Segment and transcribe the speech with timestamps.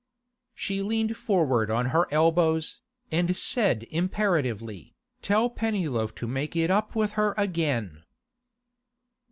[0.55, 2.79] She leaned forward on her elbows,
[3.11, 8.01] and said imperatively, 'Tell Pennyloaf to make it up with her again.